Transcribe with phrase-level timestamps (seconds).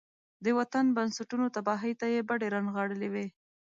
[0.43, 3.27] د وطن د بنسټونو تباهۍ ته يې بډې را نغاړلې وي.